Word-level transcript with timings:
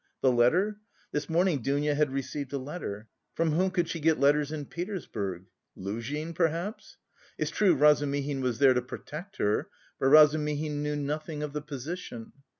The 0.21 0.31
letter? 0.31 0.79
This 1.11 1.29
morning 1.29 1.61
Dounia 1.61 1.93
had 1.93 2.11
received 2.11 2.51
a 2.53 2.57
letter. 2.57 3.07
From 3.35 3.51
whom 3.51 3.69
could 3.69 3.87
she 3.87 3.99
get 3.99 4.19
letters 4.19 4.51
in 4.51 4.65
Petersburg? 4.65 5.45
Luzhin, 5.75 6.33
perhaps? 6.33 6.97
It's 7.37 7.51
true 7.51 7.75
Razumihin 7.75 8.41
was 8.41 8.57
there 8.57 8.73
to 8.73 8.81
protect 8.81 9.37
her, 9.37 9.69
but 9.99 10.07
Razumihin 10.07 10.81
knew 10.81 10.95
nothing 10.95 11.43
of 11.43 11.53
the 11.53 11.61
position. 11.61 12.31